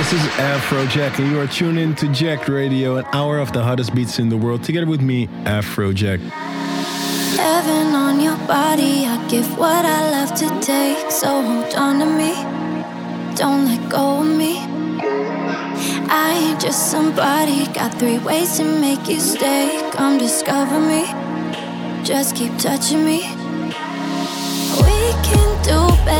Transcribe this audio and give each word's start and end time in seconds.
This 0.00 0.14
is 0.14 0.28
Afrojack, 0.38 1.18
and 1.18 1.30
you 1.30 1.38
are 1.38 1.46
tuned 1.46 1.78
in 1.78 1.94
to 1.96 2.08
Jacked 2.08 2.48
Radio, 2.48 2.96
an 2.96 3.04
hour 3.12 3.38
of 3.38 3.52
the 3.52 3.62
hottest 3.62 3.94
beats 3.94 4.18
in 4.18 4.30
the 4.30 4.36
world, 4.38 4.64
together 4.64 4.86
with 4.86 5.02
me, 5.02 5.26
Afrojack. 5.44 6.20
Heaven 7.36 7.94
on 7.94 8.18
your 8.18 8.38
body, 8.48 9.04
I 9.04 9.22
give 9.28 9.58
what 9.58 9.84
I 9.84 10.10
love 10.10 10.32
to 10.38 10.48
take, 10.66 11.10
so 11.10 11.42
hold 11.42 11.74
on 11.74 11.98
to 11.98 12.06
me. 12.06 12.32
Don't 13.36 13.66
let 13.66 13.90
go 13.90 14.22
of 14.22 14.26
me. 14.26 14.60
I 16.08 16.48
ain't 16.48 16.60
just 16.62 16.90
somebody, 16.90 17.66
got 17.74 17.92
three 17.98 18.20
ways 18.20 18.56
to 18.56 18.64
make 18.80 19.06
you 19.06 19.20
stay. 19.20 19.86
Come 19.92 20.16
discover 20.16 20.80
me, 20.80 21.04
just 22.04 22.34
keep 22.34 22.56
touching 22.56 23.04
me. 23.04 23.18
We 24.80 24.96
can 25.28 25.62
do 25.62 25.94
better 26.06 26.19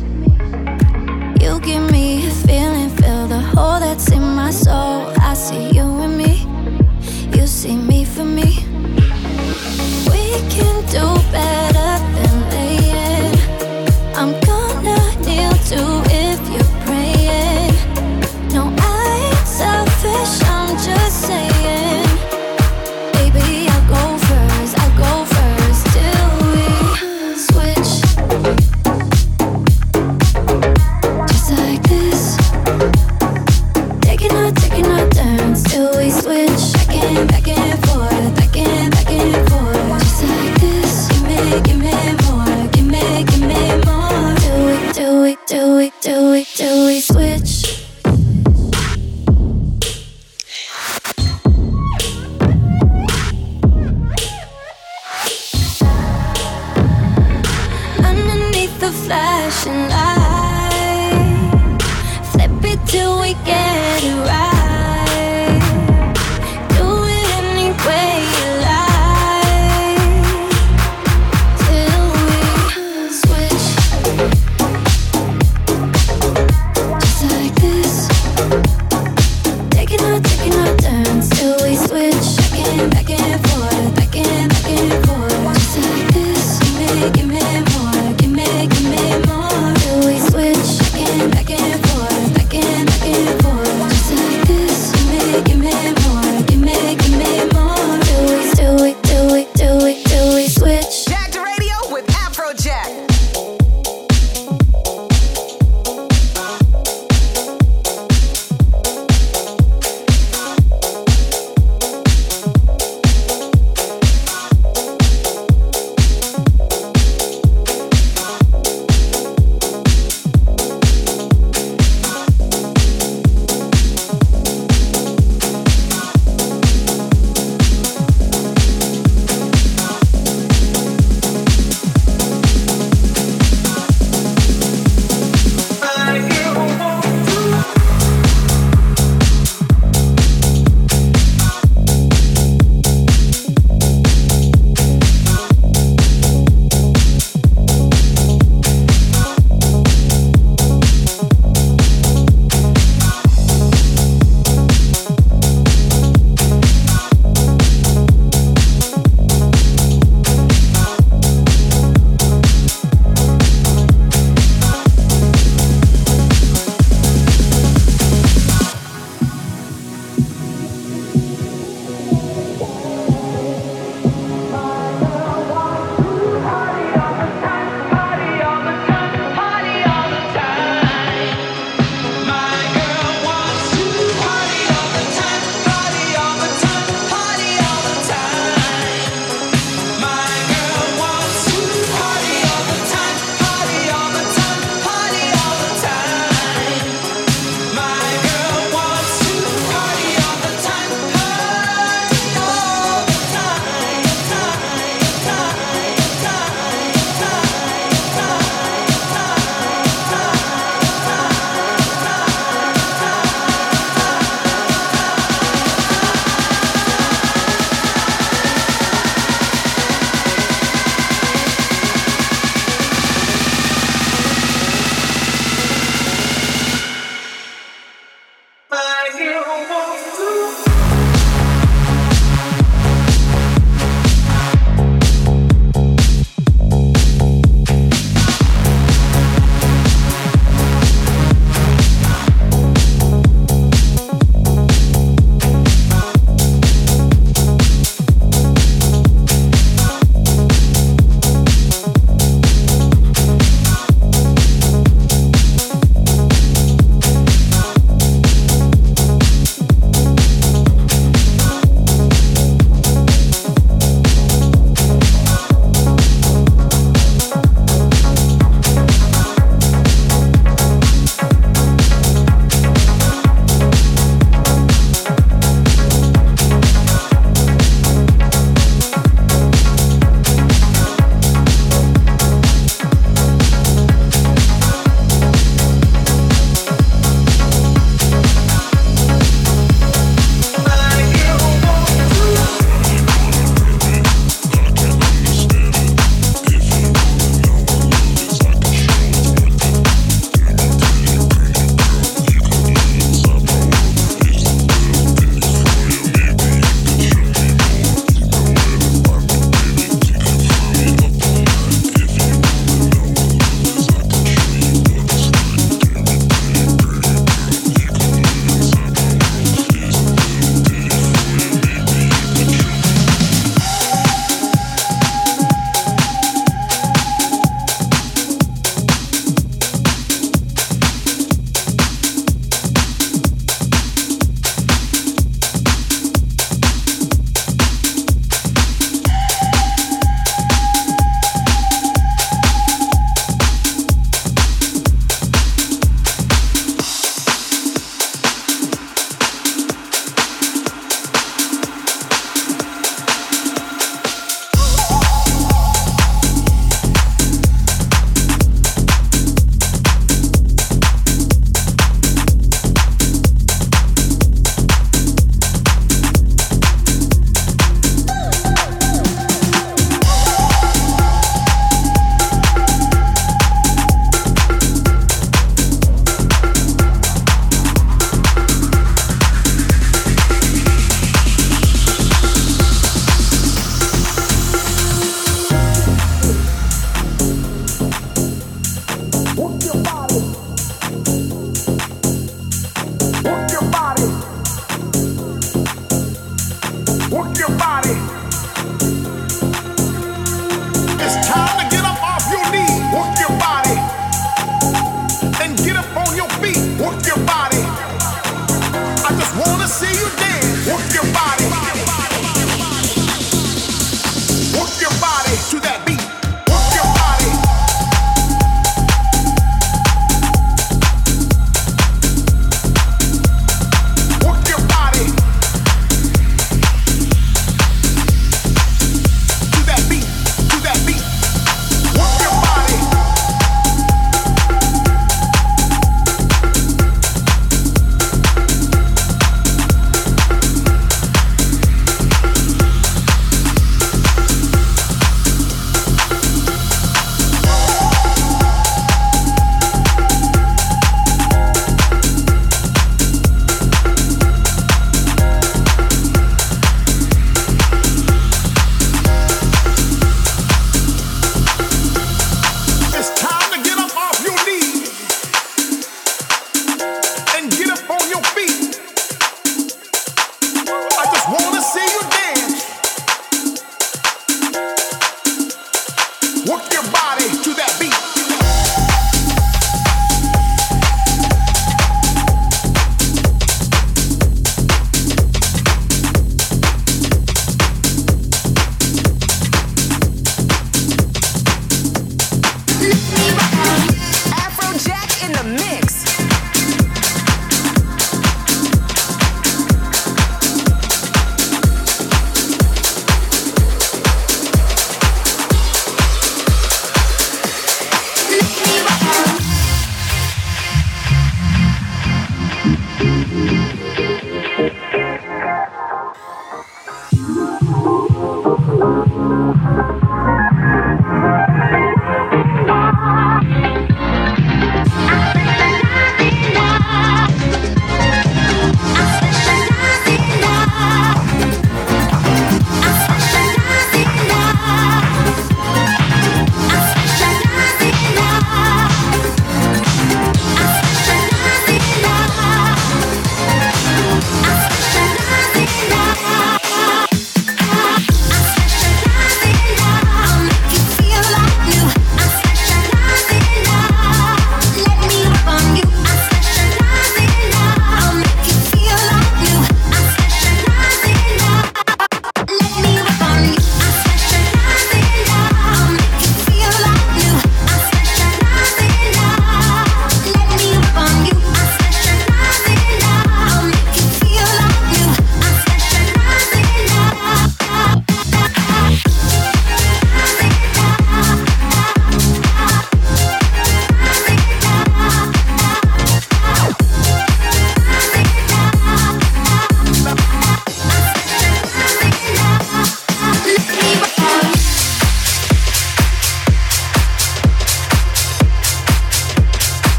that's 3.91 4.20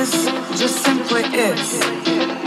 is 0.00 0.24
just 0.58 0.82
simply 0.82 1.22
is. 1.24 2.39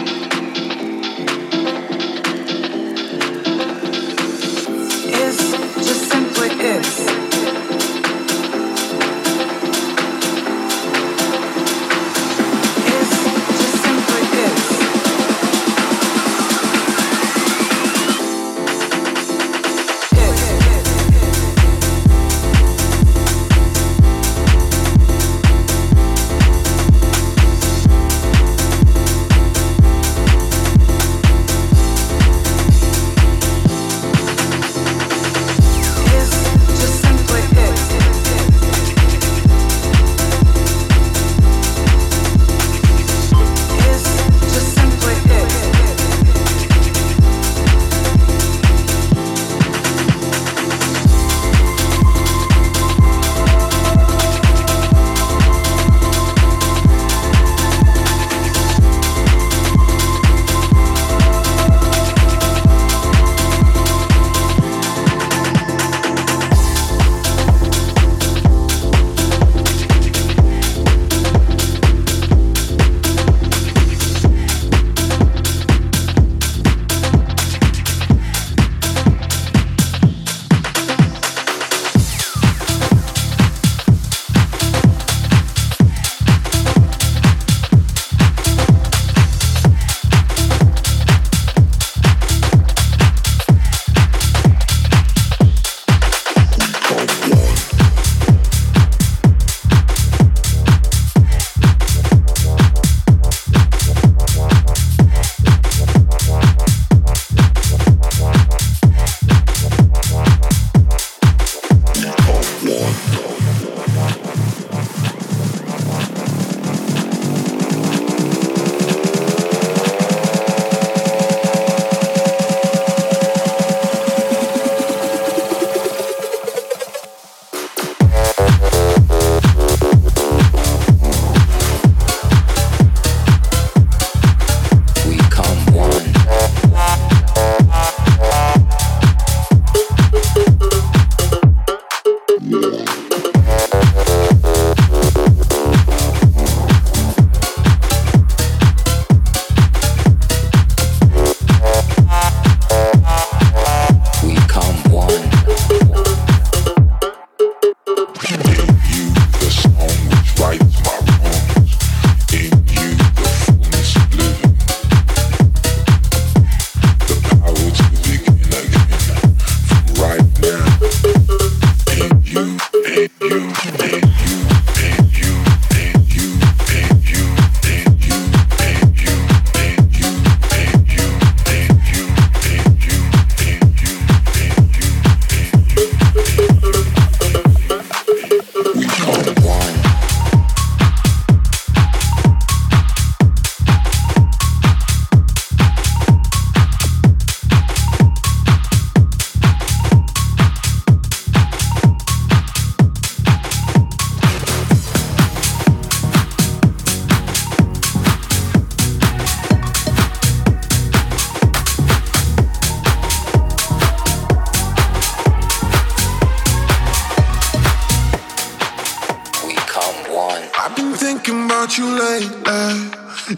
with 221.73 221.79
you 221.79 221.99
lately. 221.99 222.43
Eh? 222.45 222.89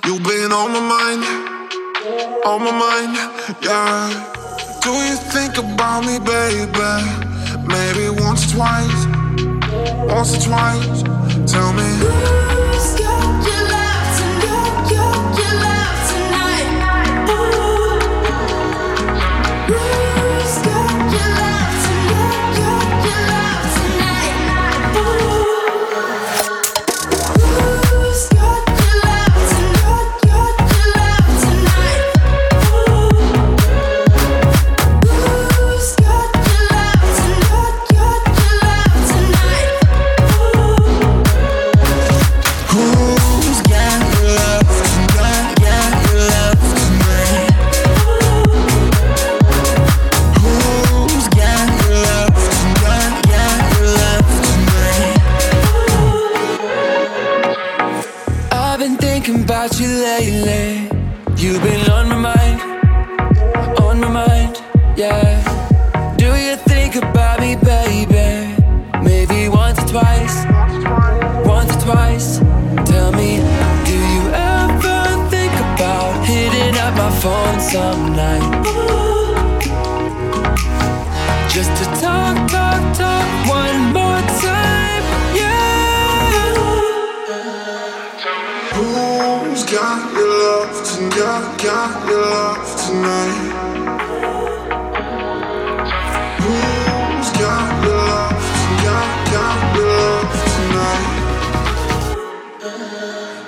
You've 0.06 0.24
been 0.24 0.52
on 0.52 0.72
my 0.72 0.80
mind, 0.80 1.24
on 2.46 2.64
my 2.64 2.72
mind, 2.72 3.16
yeah. 3.62 4.80
Do 4.82 4.92
you 4.92 5.16
think 5.16 5.58
about 5.58 6.06
me, 6.06 6.20
baby? 6.20 6.70
Maybe 7.68 8.10
once 8.22 8.52
or 8.52 8.56
twice, 8.56 9.06
once 10.08 10.38
or 10.38 10.50
twice. 10.50 11.04
Tell 11.52 11.74
me. 11.74 12.45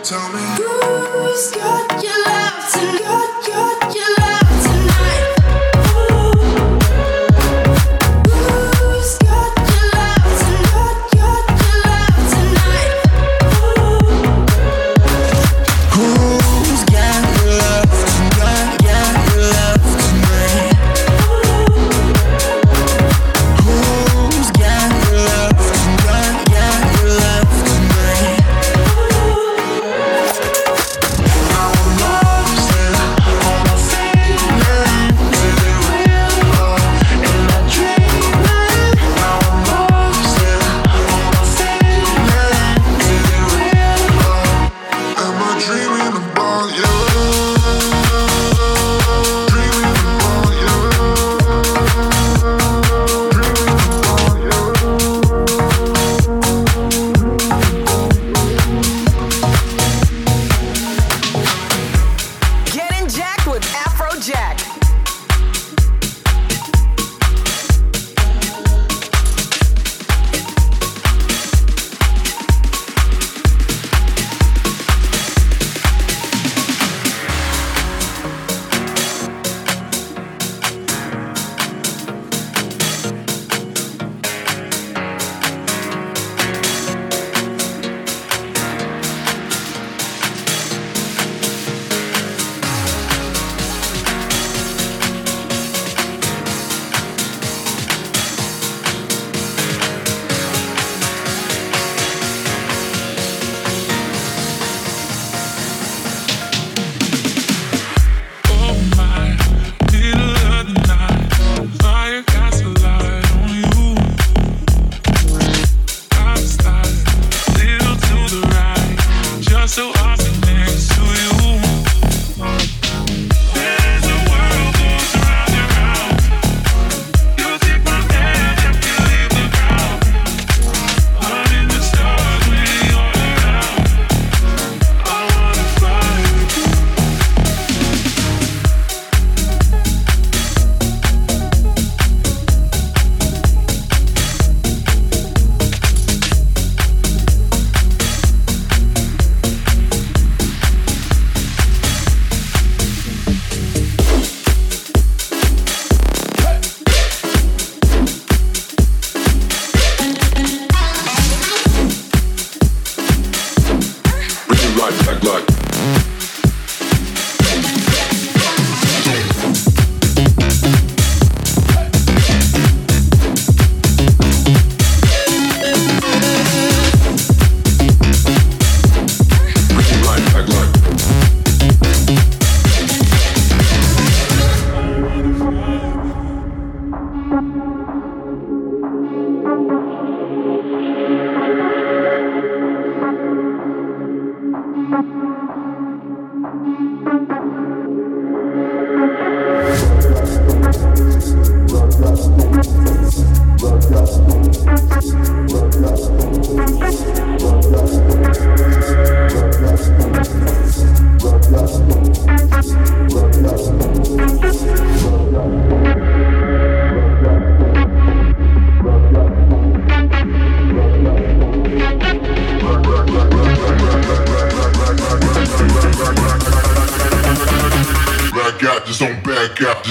Tell 0.08 0.32
me. 0.32 0.40
Who's 0.40 1.52
got 1.52 2.02
your 2.02 2.17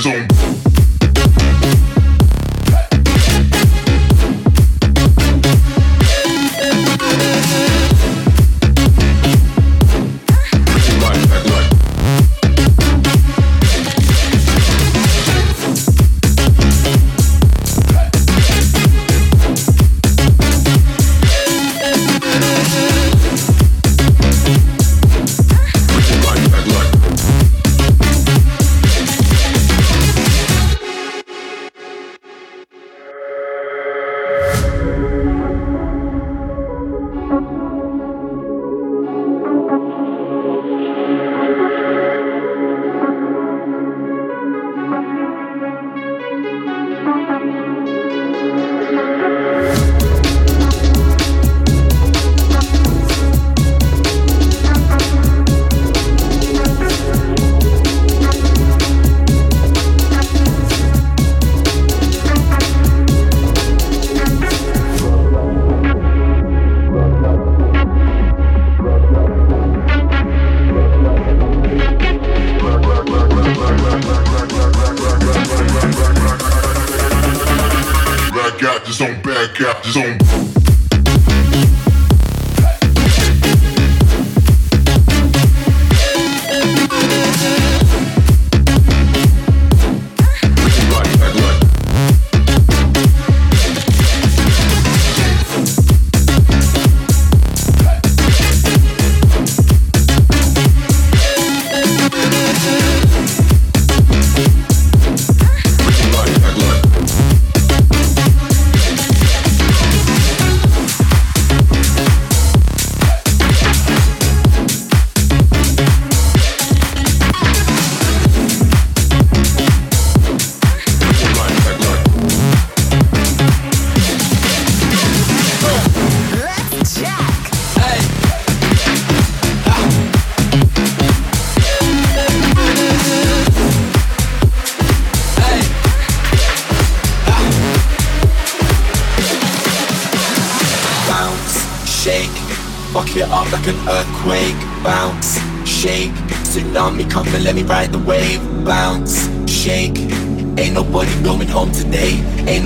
back 0.04 0.45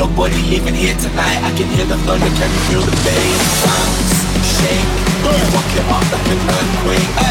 nobody 0.01 0.41
leaving 0.49 0.75
here 0.75 0.97
tonight. 0.97 1.45
I 1.45 1.53
can 1.59 1.69
hear 1.77 1.85
the 1.85 1.99
thunder, 2.09 2.33
can 2.33 2.49
you 2.49 2.63
feel 2.73 2.81
the 2.81 2.97
bass? 3.05 3.45
Bounce, 3.69 4.17
shake, 4.57 4.93
fuck 5.53 5.71
it 5.77 5.85
up 5.93 6.05
like 6.09 6.29
an 6.33 6.41
earthquake, 6.57 7.30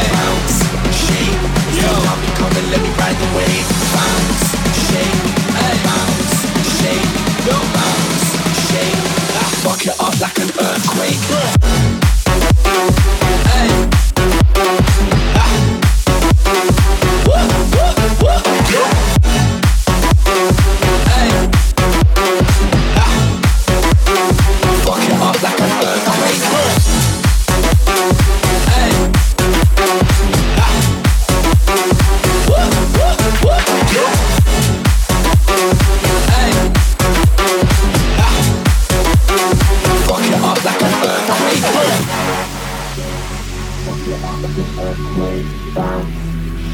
Bounce, 45.76 46.10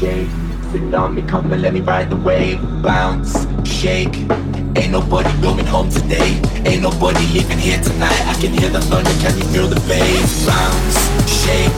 shake, 0.00 0.28
tsunami 0.70 1.26
come 1.28 1.52
and 1.52 1.62
let 1.62 1.72
me 1.72 1.80
ride 1.80 2.10
the 2.10 2.16
wave. 2.16 2.60
Bounce, 2.82 3.46
shake. 3.64 4.16
Ain't 4.76 4.92
nobody 4.92 5.30
going 5.40 5.66
home 5.66 5.88
today. 5.88 6.40
Ain't 6.66 6.82
nobody 6.82 7.24
leaving 7.32 7.58
here 7.58 7.80
tonight. 7.80 8.20
I 8.26 8.34
can 8.40 8.52
hear 8.52 8.68
the 8.68 8.80
thunder, 8.80 9.10
can 9.22 9.36
you 9.38 9.44
feel 9.52 9.68
the 9.68 9.80
bass? 9.88 10.46
Bounce, 10.46 10.98
shake. 11.26 11.72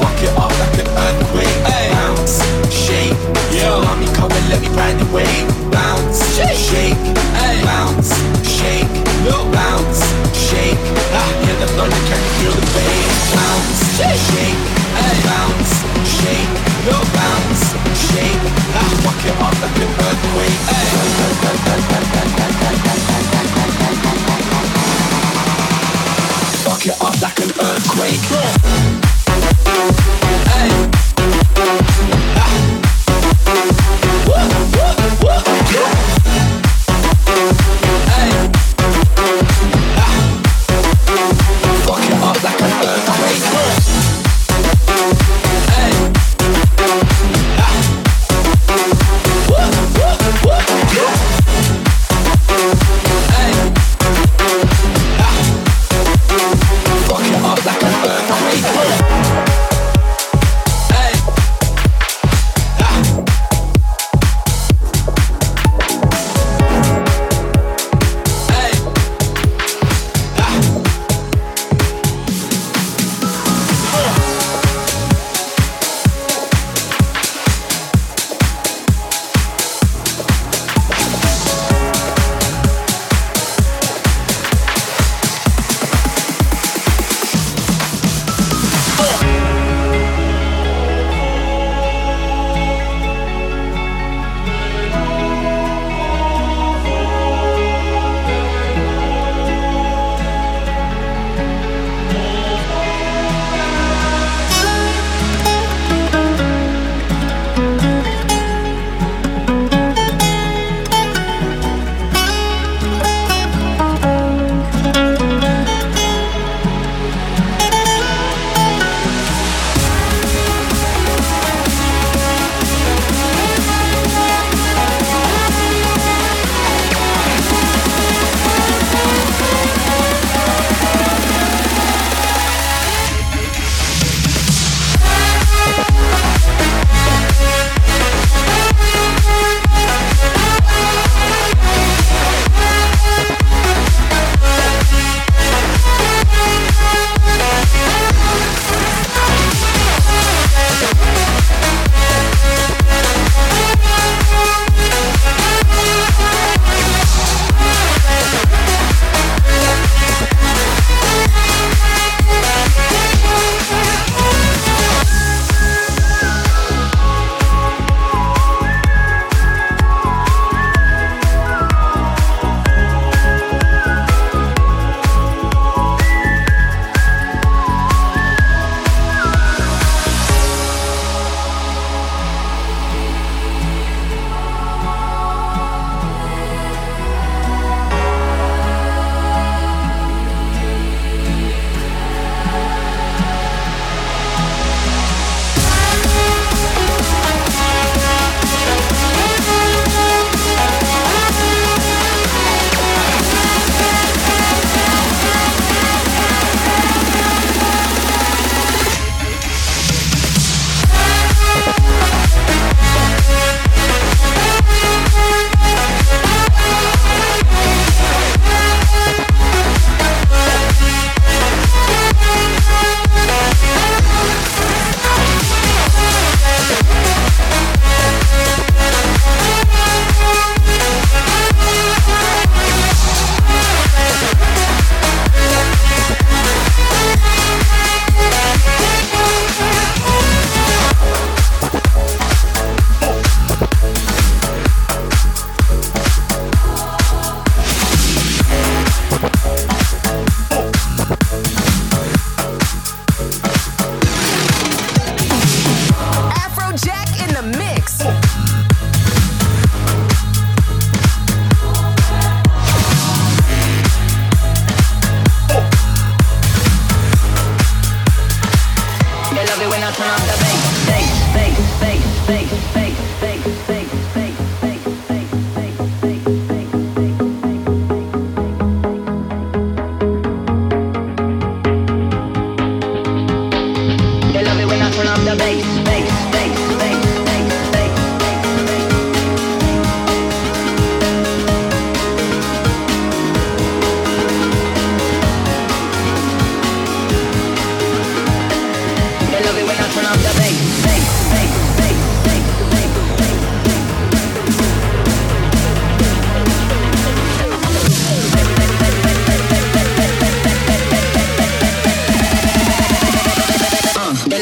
Fuck 0.00 0.20
it 0.22 0.32
like 0.36 0.78
an 0.80 0.88
earthquake. 1.04 1.58
Bounce, 1.92 2.40
shake. 2.72 3.16
Tsunami 3.50 4.08
come 4.14 4.32
and 4.32 4.48
let 4.48 4.60
me 4.62 4.68
ride 4.68 4.98
the 4.98 5.06
wave. 5.12 5.48
Bounce, 5.70 6.20
shake. 6.68 6.96
Bounce, 7.64 8.14
shake. 8.48 8.88
Bounce, 9.52 10.00
shake. 10.34 10.80
I 11.12 11.26
hear 11.44 11.56
the 11.60 11.68
thunder, 11.76 12.02
can 12.08 12.20
you 12.24 12.30
feel 12.38 12.54
the 12.56 12.64
bass? 12.72 13.34
Bounce, 13.34 13.80
shake. 14.30 14.60
Bounce, 15.26 15.72
Bounce, 16.20 17.64
shake. 18.12 18.44
I 18.74 18.84
fuck 19.00 19.20
like 19.60 19.78
an 19.80 19.88
earthquake. 20.04 20.60
Fuck 26.64 26.84
like 27.22 27.40
an 27.40 27.50
earthquake. 27.60 28.24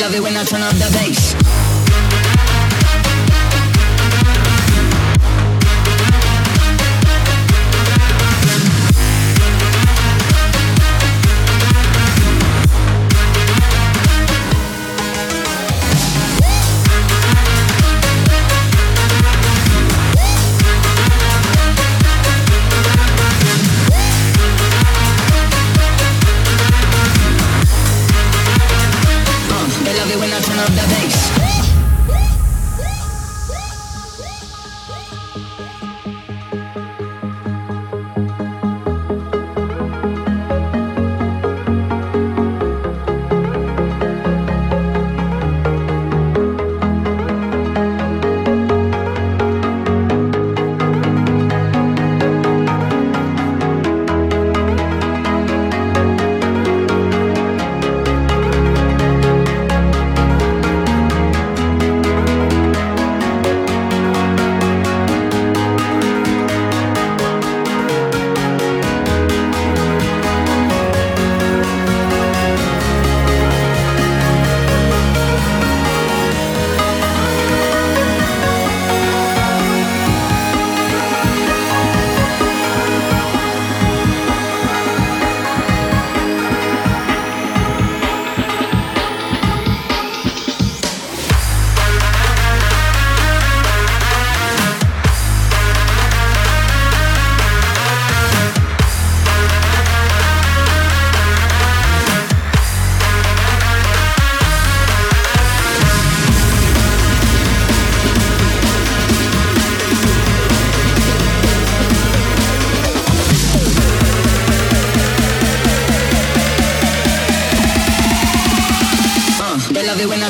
Love 0.08 0.16
it 0.16 0.22
when 0.22 0.36
I 0.36 0.44
turn 0.44 0.62
up 0.62 0.72
the 0.74 0.90
bass. 0.92 1.77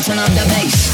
Turn 0.01 0.19
up 0.19 0.29
the 0.29 0.45
bass. 0.55 0.88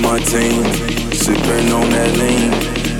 With 0.00 0.10
my 0.10 0.18
team. 0.18 0.64
Sipping 1.12 1.72
on 1.72 1.90
that 1.90 2.16
lean. 2.16 2.50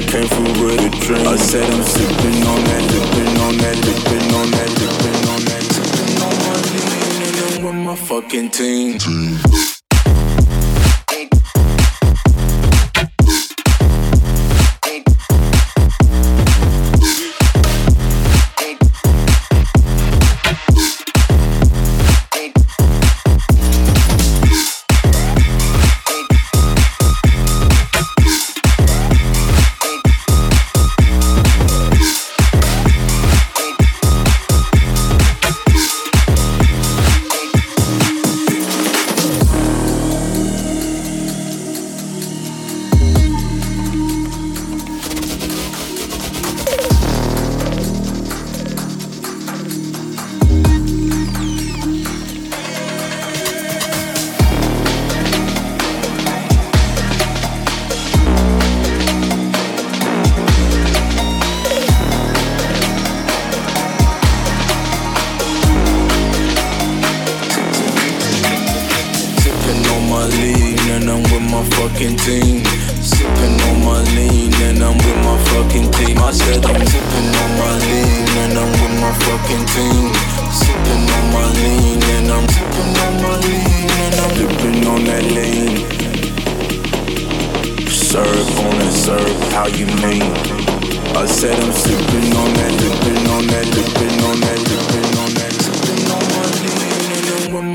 Came 0.09 0.26
through 0.28 0.64
with 0.64 0.80
a 0.80 0.90
dream. 1.07 1.26
I 1.26 1.36
said 1.36 1.68
I'm 1.70 1.82
sipping 1.82 2.46
on 2.46 2.64
that, 2.64 2.90
sipping 2.90 3.38
on 3.38 3.57
that, 3.59 3.76
sipping 3.76 4.34
on 4.34 4.51
that, 4.51 4.68
sipping 4.78 5.28
on 5.28 5.44
that, 5.44 5.62
sipping 5.74 6.22
on 6.22 6.34
my 6.46 6.59
lean 6.72 7.22
and 7.22 7.36
I'm 7.36 7.64
with 7.64 7.86
my 7.86 7.96
fucking 7.96 8.51
team. 8.51 8.98
my 8.98 9.79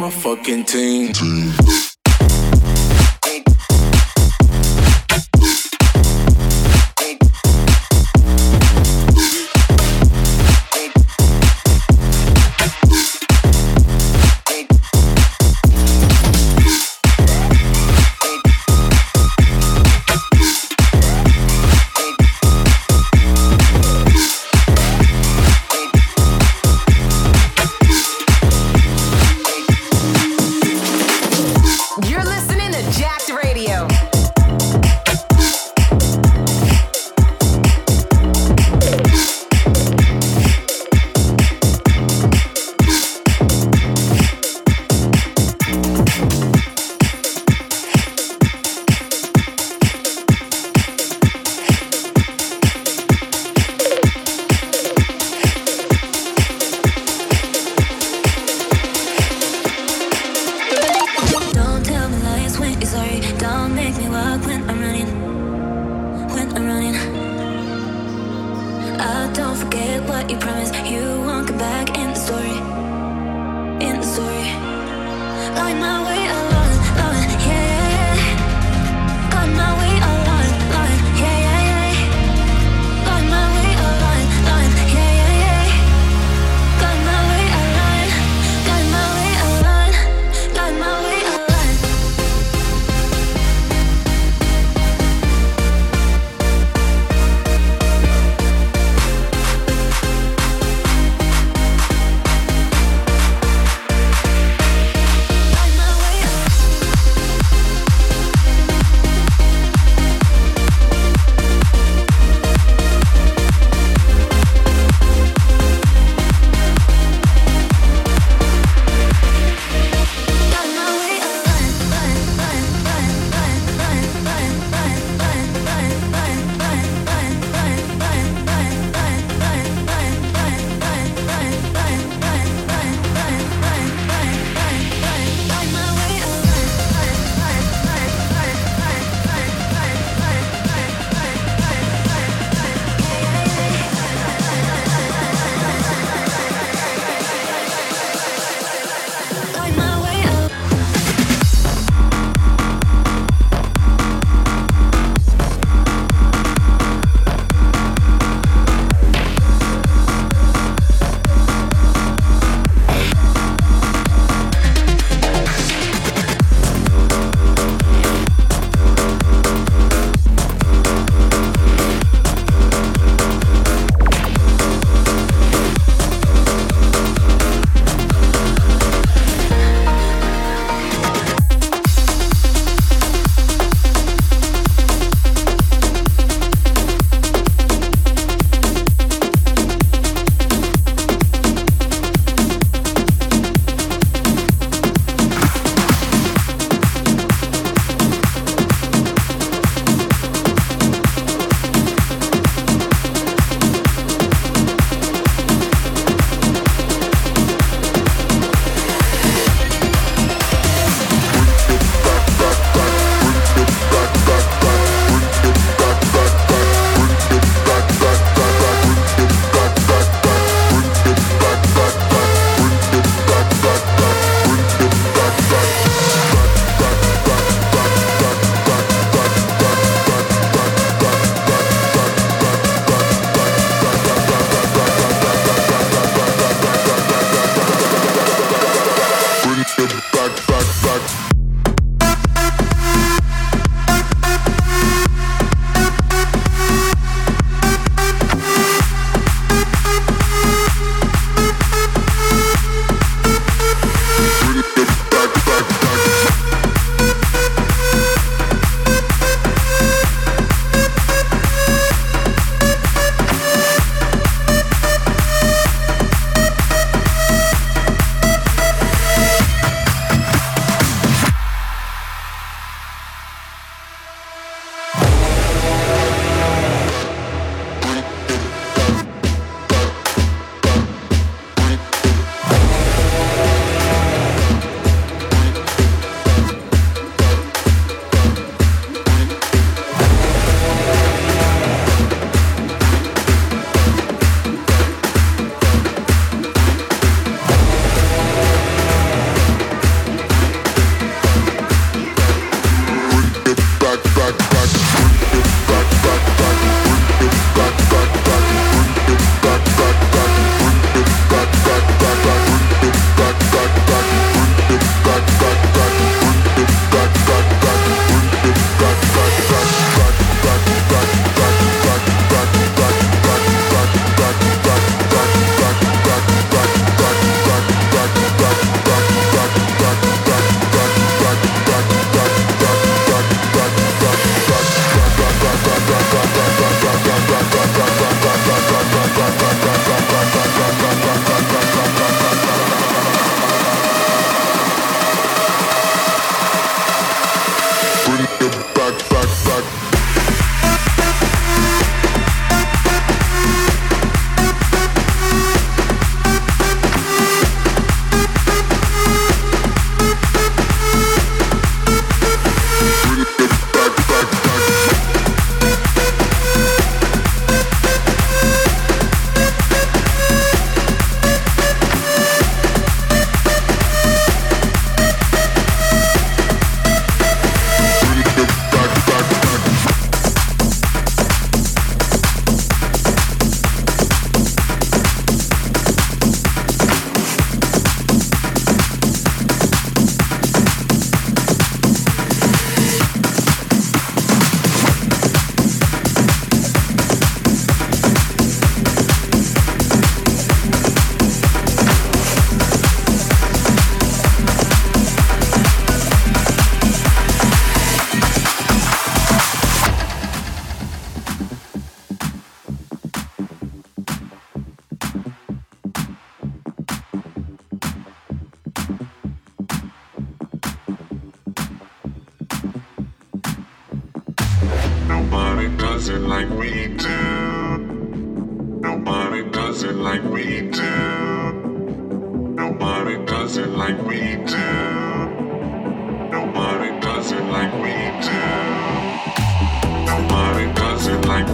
my 0.06 0.12
fucking 0.12 0.64
team. 0.66 1.12
You're 1.20 1.85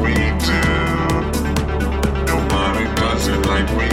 we 0.01 0.13
do. 0.13 0.61
Nobody 2.25 2.85
does 2.95 3.27
it 3.27 3.45
like 3.45 3.69
we 3.77 3.90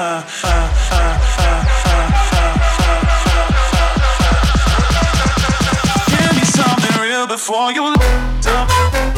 Give 0.00 0.08
me 6.36 6.44
something 6.44 7.02
real 7.02 7.26
before 7.26 7.70
you 7.72 7.90
lift 7.90 8.46
up. 8.46 9.09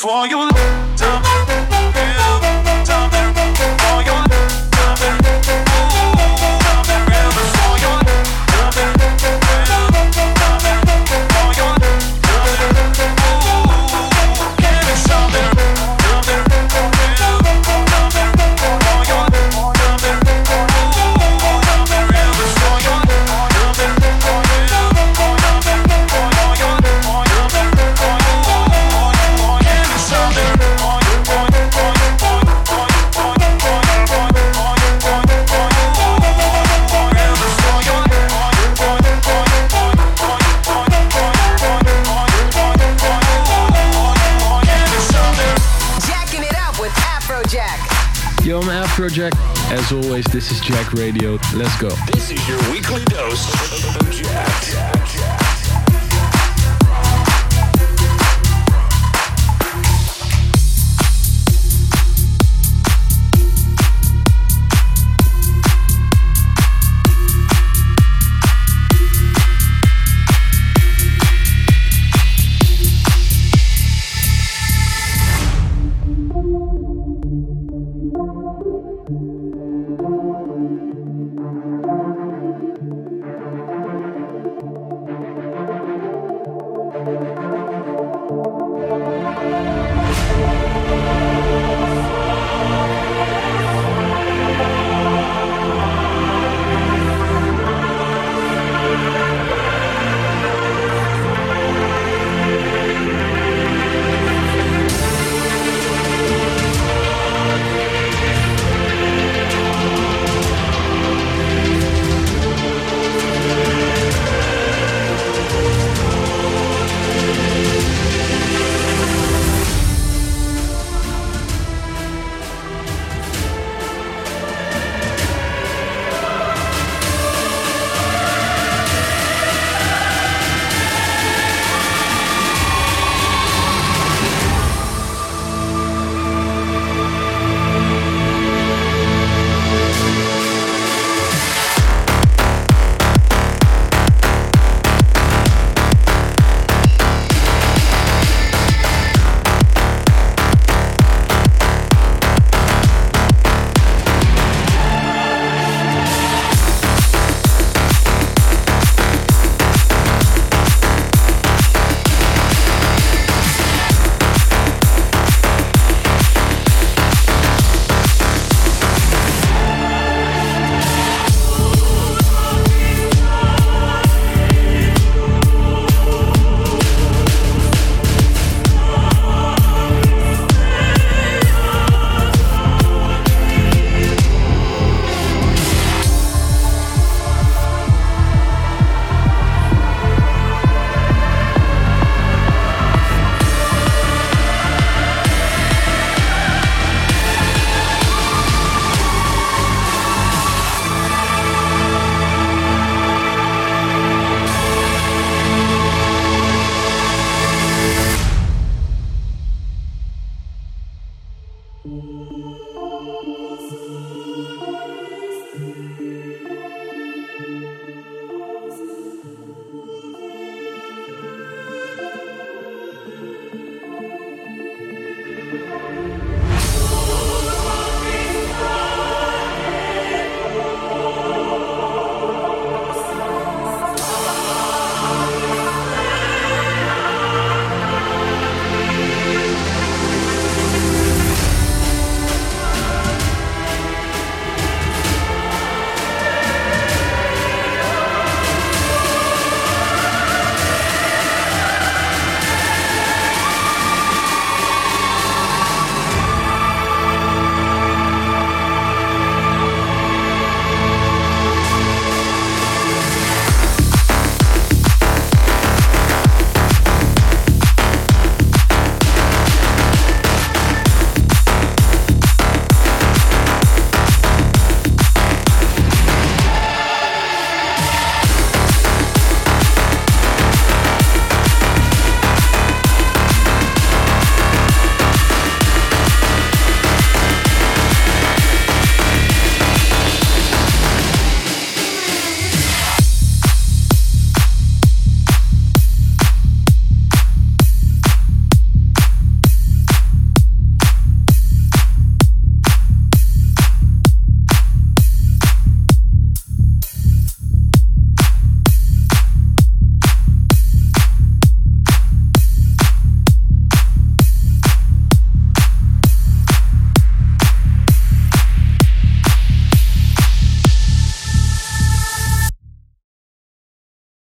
for 0.00 0.26
you. 0.26 0.89
Project. 49.10 49.36
As 49.72 49.90
always, 49.90 50.24
this 50.26 50.52
is 50.52 50.60
Jacked 50.60 50.94
Radio. 50.94 51.32
Let's 51.52 51.76
go. 51.80 51.88
This 52.12 52.30
is 52.30 52.48
your 52.48 52.58
weekly 52.70 53.04
dose 53.06 53.44